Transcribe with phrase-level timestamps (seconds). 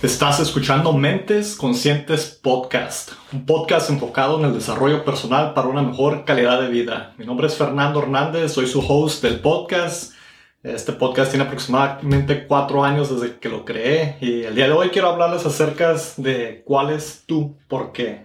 [0.00, 6.24] Estás escuchando Mentes Conscientes Podcast, un podcast enfocado en el desarrollo personal para una mejor
[6.24, 7.14] calidad de vida.
[7.18, 10.12] Mi nombre es Fernando Hernández, soy su host del podcast.
[10.62, 14.90] Este podcast tiene aproximadamente cuatro años desde que lo creé y el día de hoy
[14.90, 18.22] quiero hablarles acerca de cuál es tu por qué.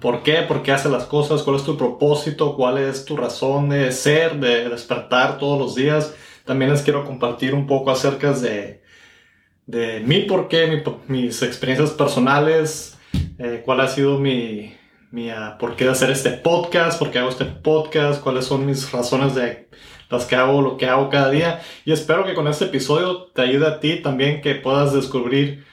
[0.00, 0.42] ¿Por qué?
[0.42, 1.44] ¿Por qué haces las cosas?
[1.44, 2.56] ¿Cuál es tu propósito?
[2.56, 6.16] ¿Cuál es tu razón de ser, de despertar todos los días?
[6.44, 8.79] También les quiero compartir un poco acerca de
[9.70, 12.98] de mi por qué, mis experiencias personales,
[13.38, 14.74] eh, cuál ha sido mi,
[15.12, 18.66] mi uh, por qué de hacer este podcast, por qué hago este podcast, cuáles son
[18.66, 19.68] mis razones de
[20.10, 21.60] las que hago lo que hago cada día.
[21.84, 25.64] Y espero que con este episodio te ayude a ti también que puedas descubrir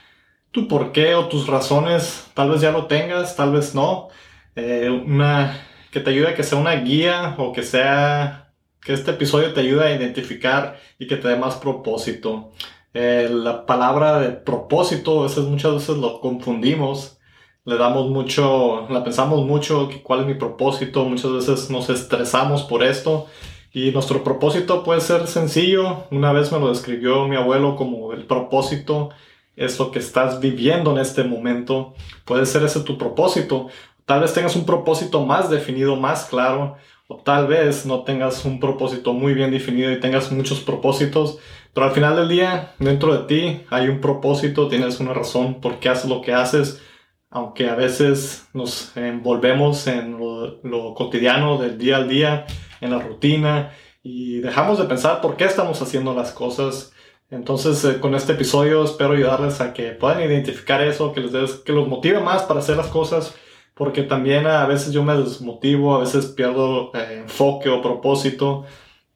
[0.51, 2.27] tu por qué o tus razones.
[2.35, 4.09] Tal vez ya lo tengas, tal vez no.
[4.55, 5.59] Eh, una,
[5.91, 9.61] que te ayude a que sea una guía o que sea que este episodio te
[9.61, 12.53] ayude a identificar y que te dé más propósito.
[12.93, 17.19] Eh, la palabra de propósito, veces, muchas veces lo confundimos,
[17.65, 22.83] le damos mucho, la pensamos mucho, cuál es mi propósito, muchas veces nos estresamos por
[22.83, 23.27] esto
[23.73, 28.25] y nuestro propósito puede ser sencillo, una vez me lo describió mi abuelo como el
[28.25, 29.09] propósito
[29.57, 31.93] es lo que estás viviendo en este momento,
[32.25, 33.67] puede ser ese tu propósito,
[34.05, 38.59] tal vez tengas un propósito más definido, más claro, o tal vez no tengas un
[38.59, 41.39] propósito muy bien definido y tengas muchos propósitos,
[41.77, 45.77] pero al final del día, dentro de ti hay un propósito, tienes una razón por
[45.77, 46.81] qué haces lo que haces,
[47.29, 52.47] aunque a veces nos envolvemos en lo, cotidiano del día al día,
[52.81, 56.93] en la rutina, y dejamos de pensar por qué estamos haciendo las cosas.
[57.29, 61.73] Entonces, eh, con este episodio espero ayudarles a que puedan identificar eso, que les que
[61.73, 63.35] los motive más para hacer las cosas,
[63.75, 68.65] porque también a veces yo me desmotivo, a veces pierdo eh, enfoque o propósito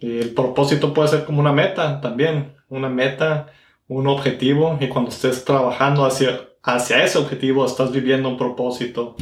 [0.01, 3.53] y el propósito puede ser como una meta también, una meta,
[3.87, 9.15] un objetivo, y cuando estés trabajando hacia, hacia ese objetivo, estás viviendo un propósito.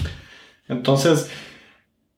[0.70, 1.30] Entonces,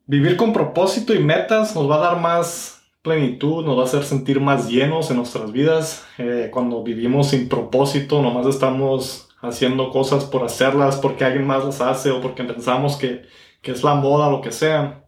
[0.05, 4.03] vivir con propósito y metas nos va a dar más plenitud, nos va a hacer
[4.03, 6.05] sentir más llenos en nuestras vidas.
[6.19, 11.81] Eh, cuando vivimos sin propósito, nomás estamos haciendo cosas por hacerlas, porque alguien más las
[11.81, 13.23] hace o porque pensamos que,
[13.63, 15.05] que es la moda, lo que sea.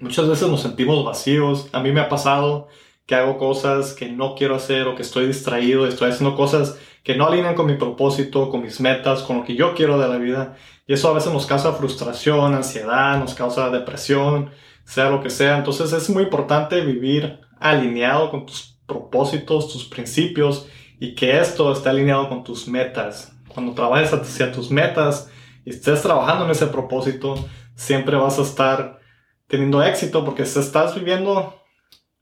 [0.00, 1.68] Muchas veces nos sentimos vacíos.
[1.72, 2.66] A mí me ha pasado
[3.06, 7.16] que hago cosas que no quiero hacer o que estoy distraído, estoy haciendo cosas que
[7.16, 10.18] no alinean con mi propósito, con mis metas, con lo que yo quiero de la
[10.18, 10.56] vida.
[10.88, 14.50] Y eso a veces nos causa frustración, ansiedad, nos causa depresión,
[14.84, 15.56] sea lo que sea.
[15.56, 20.66] Entonces es muy importante vivir alineado con tus propósitos, tus principios
[20.98, 23.32] y que esto esté alineado con tus metas.
[23.48, 25.30] Cuando trabajes hacia tus metas
[25.64, 27.36] y estés trabajando en ese propósito,
[27.76, 28.98] siempre vas a estar
[29.46, 31.54] teniendo éxito porque estás viviendo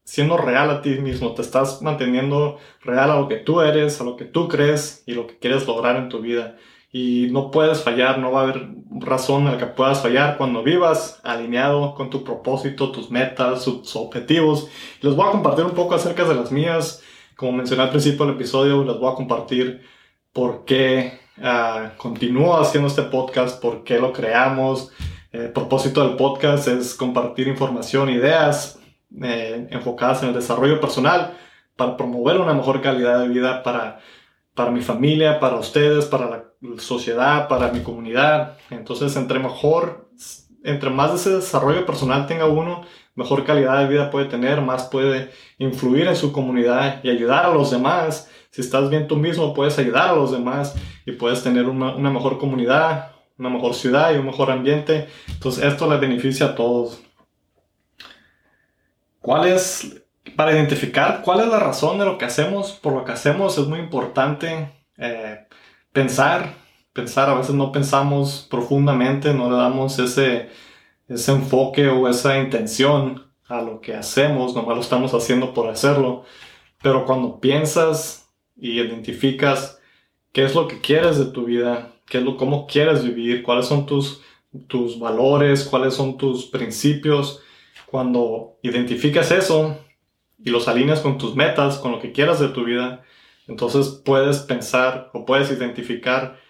[0.05, 4.05] siendo real a ti mismo, te estás manteniendo real a lo que tú eres, a
[4.05, 6.57] lo que tú crees y lo que quieres lograr en tu vida.
[6.93, 8.69] Y no puedes fallar, no va a haber
[9.01, 13.97] razón en la que puedas fallar cuando vivas alineado con tu propósito, tus metas, tus
[13.97, 14.69] objetivos.
[15.01, 17.03] Les voy a compartir un poco acerca de las mías.
[17.35, 19.83] Como mencioné al principio del episodio, les voy a compartir
[20.33, 24.93] por qué uh, continúo haciendo este podcast, por qué lo creamos.
[25.33, 28.79] El propósito del podcast es compartir información, ideas
[29.23, 31.37] eh, enfocadas en el desarrollo personal
[31.77, 34.01] para promover una mejor calidad de vida para,
[34.55, 36.45] para mi familia, para ustedes, para la
[36.79, 38.57] sociedad, para mi comunidad.
[38.71, 40.09] Entonces, entre mejor,
[40.63, 42.83] entre más ese desarrollo personal tenga uno,
[43.15, 47.55] mejor calidad de vida puede tener, más puede influir en su comunidad y ayudar a
[47.55, 48.31] los demás.
[48.51, 50.75] Si estás bien tú mismo, puedes ayudar a los demás
[51.05, 55.09] y puedes tener una, una mejor comunidad, una mejor ciudad y un mejor ambiente.
[55.29, 57.04] Entonces, esto le beneficia a todos.
[59.25, 60.05] ¿Cuál es,
[60.37, 63.67] para identificar cuál es la razón de lo que hacemos, por lo que hacemos, es
[63.67, 65.47] muy importante eh,
[65.93, 66.53] pensar,
[66.93, 70.51] pensar, a veces no pensamos profundamente, no le damos ese,
[71.09, 76.25] ese enfoque o esa intención a lo que hacemos, nomás lo estamos haciendo por hacerlo,
[76.82, 79.81] pero cuando piensas y identificas
[80.32, 83.65] qué es lo que quieres de tu vida, qué es lo, cómo quieres vivir, cuáles
[83.65, 84.21] son tus,
[84.69, 87.41] tus valores, cuáles son tus principios,
[87.94, 89.79] cuando identificas eso
[90.37, 93.05] y los alineas con tus metas, con lo que quieras de tu vida,
[93.46, 96.41] entonces puedes pensar o puedes identificar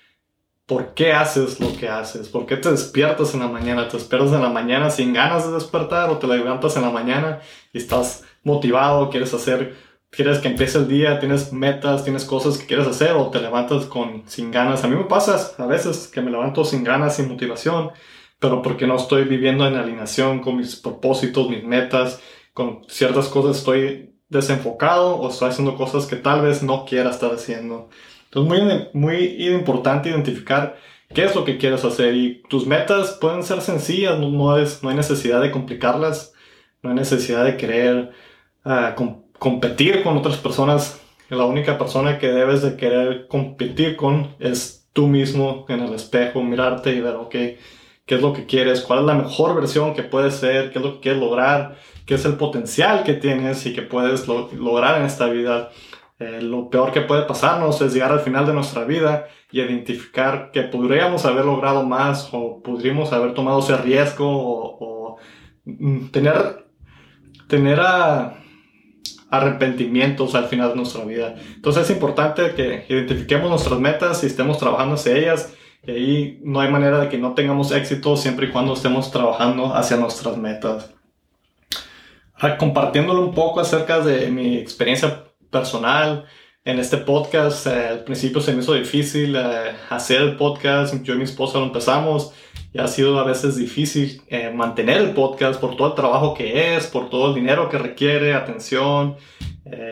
[0.64, 4.32] por qué haces lo que haces, por qué te despiertas en la mañana, te despiertas
[4.32, 7.40] en la mañana sin ganas de despertar o te levantas en la mañana
[7.74, 9.76] y estás motivado, quieres hacer,
[10.08, 13.84] quieres que empiece el día, tienes metas, tienes cosas que quieres hacer o te levantas
[13.84, 14.82] con sin ganas.
[14.82, 17.90] A mí me pasa a veces que me levanto sin ganas, sin motivación
[18.38, 22.20] pero porque no estoy viviendo en alineación con mis propósitos, mis metas,
[22.52, 27.32] con ciertas cosas estoy desenfocado o estoy haciendo cosas que tal vez no quiera estar
[27.32, 27.88] haciendo.
[28.26, 30.76] Entonces, muy, muy importante identificar
[31.12, 34.88] qué es lo que quieres hacer y tus metas pueden ser sencillas, no, es, no
[34.88, 36.34] hay necesidad de complicarlas,
[36.82, 38.10] no hay necesidad de querer
[38.64, 38.94] uh,
[39.38, 41.00] competir con otras personas.
[41.30, 46.42] La única persona que debes de querer competir con es tú mismo en el espejo,
[46.42, 47.34] mirarte y ver, ok,
[48.06, 50.84] qué es lo que quieres, cuál es la mejor versión que puedes ser, qué es
[50.84, 55.06] lo que quieres lograr, qué es el potencial que tienes y que puedes lograr en
[55.06, 55.70] esta vida.
[56.18, 60.50] Eh, lo peor que puede pasarnos es llegar al final de nuestra vida y identificar
[60.52, 65.16] que podríamos haber logrado más o podríamos haber tomado ese riesgo o,
[65.64, 66.66] mm, tener,
[67.48, 67.80] tener
[69.30, 71.34] arrepentimientos al final de nuestra vida.
[71.56, 75.52] Entonces es importante que identifiquemos nuestras metas y estemos trabajando hacia ellas.
[75.86, 79.74] Y ahí no hay manera de que no tengamos éxito siempre y cuando estemos trabajando
[79.74, 80.90] hacia nuestras metas.
[82.58, 86.24] compartiéndolo un poco acerca de mi experiencia personal.
[86.66, 90.94] En este podcast, eh, al principio se me hizo difícil eh, hacer el podcast.
[91.02, 92.32] Yo y mi esposa lo empezamos
[92.72, 96.74] y ha sido a veces difícil eh, mantener el podcast por todo el trabajo que
[96.74, 99.16] es, por todo el dinero que requiere, atención.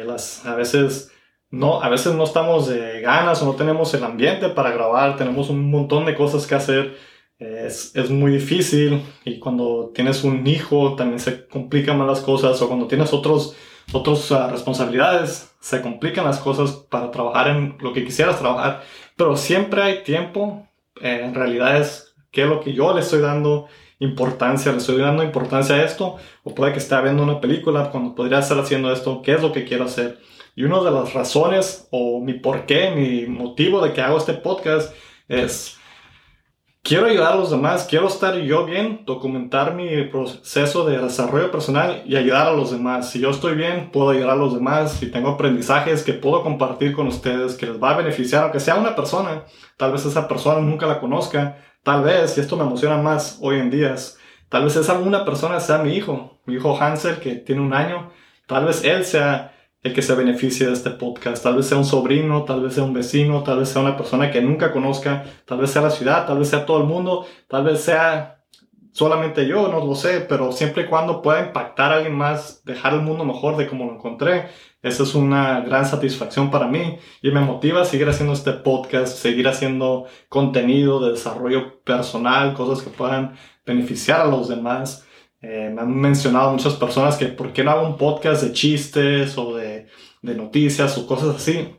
[0.06, 1.11] las, a veces
[1.52, 5.50] no, a veces no estamos de ganas o no tenemos el ambiente para grabar, tenemos
[5.50, 6.96] un montón de cosas que hacer.
[7.38, 12.62] Es, es, muy difícil y cuando tienes un hijo también se complican más las cosas
[12.62, 13.56] o cuando tienes otros
[13.92, 18.82] otras uh, responsabilidades, se complican las cosas para trabajar en lo que quisieras trabajar,
[19.16, 20.66] pero siempre hay tiempo,
[21.00, 23.66] eh, en realidad es qué es lo que yo le estoy dando
[24.02, 28.14] importancia, le estoy dando importancia a esto, o puede que esté viendo una película cuando
[28.14, 30.18] podría estar haciendo esto, qué es lo que quiero hacer.
[30.54, 34.34] Y una de las razones o mi por qué, mi motivo de que hago este
[34.34, 34.94] podcast
[35.28, 35.78] es
[36.82, 42.02] quiero ayudar a los demás, quiero estar yo bien, documentar mi proceso de desarrollo personal
[42.06, 43.10] y ayudar a los demás.
[43.10, 44.92] Si yo estoy bien, puedo ayudar a los demás.
[44.92, 48.74] Si tengo aprendizajes que puedo compartir con ustedes, que les va a beneficiar, aunque sea
[48.74, 49.44] una persona,
[49.76, 53.58] tal vez esa persona nunca la conozca, tal vez, y esto me emociona más hoy
[53.58, 53.94] en día,
[54.48, 58.10] tal vez esa una persona sea mi hijo, mi hijo Hansel, que tiene un año,
[58.46, 59.52] tal vez él sea
[59.82, 61.42] el que se beneficie de este podcast.
[61.42, 64.30] Tal vez sea un sobrino, tal vez sea un vecino, tal vez sea una persona
[64.30, 67.64] que nunca conozca, tal vez sea la ciudad, tal vez sea todo el mundo, tal
[67.64, 68.41] vez sea
[68.92, 72.94] solamente yo, no lo sé, pero siempre y cuando pueda impactar a alguien más, dejar
[72.94, 74.48] el mundo mejor de como lo encontré,
[74.82, 79.16] esa es una gran satisfacción para mí y me motiva a seguir haciendo este podcast,
[79.16, 85.06] seguir haciendo contenido de desarrollo personal, cosas que puedan beneficiar a los demás.
[85.40, 89.38] Eh, me han mencionado muchas personas que por qué no hago un podcast de chistes
[89.38, 89.86] o de,
[90.20, 91.76] de noticias o cosas así.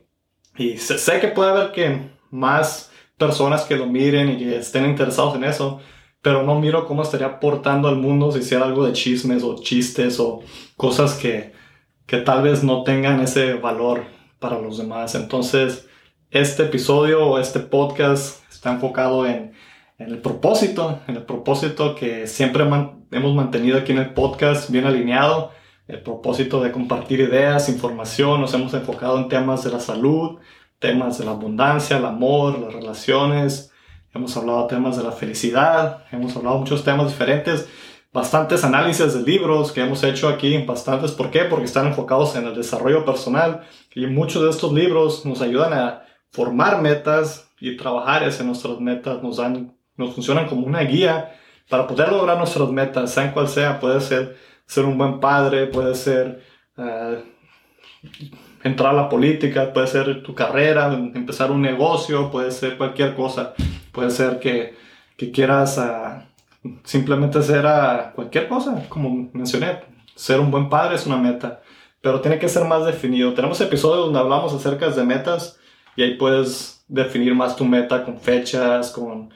[0.56, 4.86] Y sé, sé, que puede haber que más personas que lo miren y que estén
[4.86, 5.80] interesados en eso,
[6.24, 10.18] pero no miro cómo estaría aportando al mundo si hiciera algo de chismes o chistes
[10.18, 10.42] o
[10.76, 11.52] cosas que,
[12.06, 14.02] que tal vez no tengan ese valor
[14.40, 15.14] para los demás.
[15.14, 15.88] Entonces,
[16.32, 19.54] este episodio o este podcast está enfocado en
[19.98, 24.86] en el propósito, en el propósito que siempre hemos mantenido aquí en el podcast bien
[24.86, 25.52] alineado,
[25.86, 30.38] el propósito de compartir ideas, información, nos hemos enfocado en temas de la salud,
[30.78, 33.72] temas de la abundancia, el amor, las relaciones,
[34.14, 37.68] hemos hablado temas de la felicidad, hemos hablado muchos temas diferentes,
[38.12, 41.44] bastantes análisis de libros que hemos hecho aquí, bastantes, ¿por qué?
[41.44, 43.62] Porque están enfocados en el desarrollo personal
[43.94, 49.22] y muchos de estos libros nos ayudan a formar metas y trabajar hacia nuestras metas,
[49.22, 51.36] nos dan nos funcionan como una guía
[51.68, 55.94] para poder lograr nuestras metas, sean cual sea, puede ser ser un buen padre, puede
[55.94, 56.42] ser
[56.76, 57.22] eh,
[58.64, 63.54] entrar a la política, puede ser tu carrera, empezar un negocio, puede ser cualquier cosa,
[63.92, 64.74] puede ser que,
[65.16, 69.80] que quieras uh, simplemente hacer uh, cualquier cosa, como mencioné,
[70.16, 71.60] ser un buen padre es una meta,
[72.00, 73.34] pero tiene que ser más definido.
[73.34, 75.60] Tenemos episodios donde hablamos acerca de metas
[75.94, 79.30] y ahí puedes definir más tu meta con fechas, con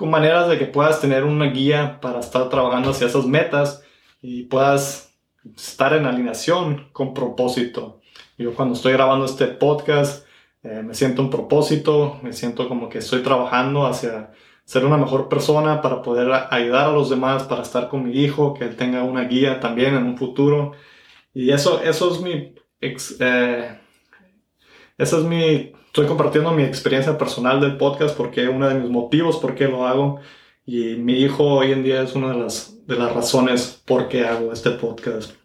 [0.00, 3.84] con maneras de que puedas tener una guía para estar trabajando hacia esas metas
[4.22, 5.14] y puedas
[5.54, 7.99] estar en alineación con propósito.
[8.40, 10.26] Yo cuando estoy grabando este podcast
[10.62, 14.32] eh, me siento un propósito, me siento como que estoy trabajando hacia
[14.64, 18.54] ser una mejor persona para poder ayudar a los demás, para estar con mi hijo,
[18.54, 20.72] que él tenga una guía también en un futuro.
[21.34, 22.54] Y eso, eso es mi...
[22.80, 23.78] Eh,
[24.96, 29.36] eso es mi estoy compartiendo mi experiencia personal del podcast porque uno de mis motivos
[29.36, 30.20] por qué lo hago
[30.64, 34.24] y mi hijo hoy en día es una de las, de las razones por qué
[34.24, 35.39] hago este podcast.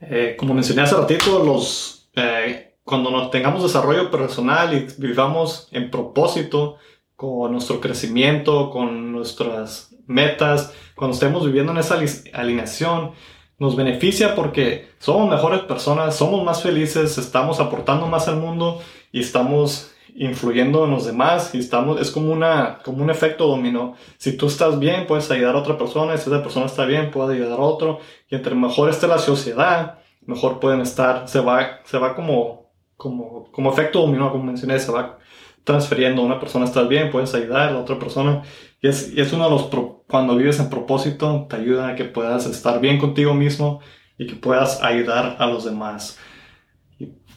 [0.00, 5.90] Eh, como mencioné hace ratito, los, eh, cuando nos tengamos desarrollo personal y vivamos en
[5.90, 6.76] propósito
[7.14, 11.98] con nuestro crecimiento, con nuestras metas, cuando estemos viviendo en esa
[12.34, 13.12] alineación,
[13.58, 19.20] nos beneficia porque somos mejores personas, somos más felices, estamos aportando más al mundo y
[19.20, 23.94] estamos influyendo en los demás y estamos, es como, una, como un efecto dominó.
[24.16, 27.10] Si tú estás bien, puedes ayudar a otra persona, y si esa persona está bien,
[27.10, 31.80] puede ayudar a otro, y entre mejor esté la sociedad, mejor pueden estar, se va,
[31.84, 35.18] se va como, como, como efecto dominó, como mencioné, se va
[35.64, 38.42] transfiriendo, una persona está bien, puedes ayudar a la otra persona,
[38.80, 39.68] y es, y es uno de los,
[40.06, 43.80] cuando vives en propósito, te ayuda a que puedas estar bien contigo mismo
[44.18, 46.18] y que puedas ayudar a los demás.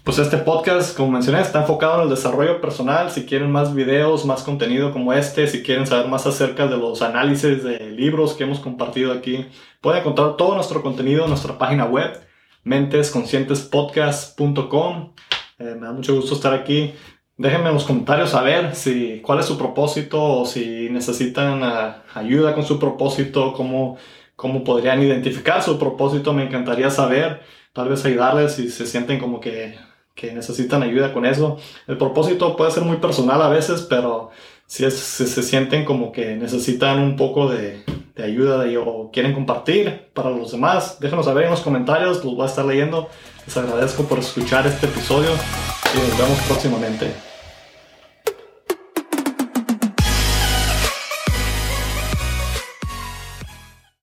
[0.09, 3.11] Pues este podcast, como mencioné, está enfocado en el desarrollo personal.
[3.11, 7.03] Si quieren más videos, más contenido como este, si quieren saber más acerca de los
[7.03, 9.45] análisis de libros que hemos compartido aquí,
[9.81, 12.19] pueden encontrar todo nuestro contenido en nuestra página web,
[12.63, 15.13] mentesconscientespodcast.com.
[15.59, 16.91] Eh, me da mucho gusto estar aquí.
[17.37, 22.55] Déjenme en los comentarios saber si, cuál es su propósito o si necesitan uh, ayuda
[22.55, 23.99] con su propósito, cómo,
[24.35, 26.33] cómo podrían identificar su propósito.
[26.33, 27.41] Me encantaría saber,
[27.73, 29.87] tal vez ayudarles si se sienten como que
[30.19, 31.57] que necesitan ayuda con eso.
[31.87, 34.31] El propósito puede ser muy personal a veces, pero
[34.67, 37.83] si, se sienten como que necesitan un poco de,
[38.15, 42.35] de ayuda de, o quieren compartir para los demás, déjenos saber en los comentarios, los
[42.35, 43.07] voy a estar leyendo.
[43.45, 47.28] Les agradezco por escuchar este episodio y nos vemos próximamente.